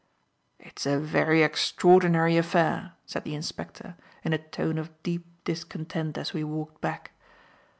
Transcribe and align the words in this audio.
"It's 0.59 0.87
a 0.87 0.97
very 0.99 1.43
extraordinary 1.43 2.35
affair," 2.35 2.93
said 3.05 3.23
the 3.23 3.35
inspector, 3.35 3.95
in 4.23 4.33
a 4.33 4.39
tone 4.39 4.79
of 4.79 4.89
deep 5.03 5.27
discontent, 5.43 6.17
as 6.17 6.33
we 6.33 6.43
walked 6.43 6.81
back. 6.81 7.11